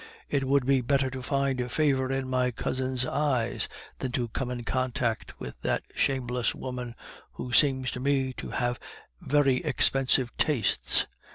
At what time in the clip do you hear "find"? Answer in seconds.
1.21-1.71